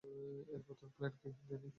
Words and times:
এরপর 0.47 0.73
তোর 0.79 0.89
প্ল্যান 0.95 1.13
কী, 1.19 1.29
ড্যানি? 1.47 1.69